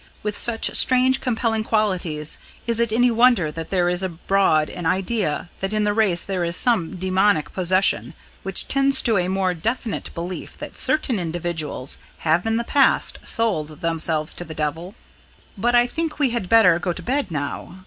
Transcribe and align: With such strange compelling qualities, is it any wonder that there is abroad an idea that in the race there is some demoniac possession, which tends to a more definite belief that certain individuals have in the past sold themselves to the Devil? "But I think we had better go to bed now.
With 0.23 0.35
such 0.35 0.73
strange 0.73 1.21
compelling 1.21 1.63
qualities, 1.63 2.39
is 2.65 2.79
it 2.79 2.91
any 2.91 3.11
wonder 3.11 3.51
that 3.51 3.69
there 3.69 3.87
is 3.87 4.01
abroad 4.01 4.67
an 4.67 4.87
idea 4.87 5.51
that 5.59 5.73
in 5.73 5.83
the 5.83 5.93
race 5.93 6.23
there 6.23 6.43
is 6.43 6.57
some 6.57 6.95
demoniac 6.95 7.53
possession, 7.53 8.15
which 8.41 8.67
tends 8.67 9.03
to 9.03 9.19
a 9.19 9.27
more 9.27 9.53
definite 9.53 10.09
belief 10.15 10.57
that 10.57 10.75
certain 10.75 11.19
individuals 11.19 11.99
have 12.25 12.47
in 12.47 12.57
the 12.57 12.63
past 12.63 13.19
sold 13.21 13.81
themselves 13.81 14.33
to 14.33 14.43
the 14.43 14.55
Devil? 14.55 14.95
"But 15.55 15.75
I 15.75 15.85
think 15.85 16.17
we 16.17 16.31
had 16.31 16.49
better 16.49 16.79
go 16.79 16.93
to 16.93 17.03
bed 17.03 17.29
now. 17.29 17.77